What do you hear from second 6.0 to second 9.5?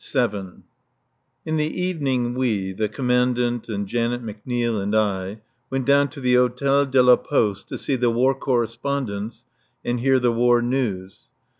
to the Hôtel de la Poste, to see the War Correspondents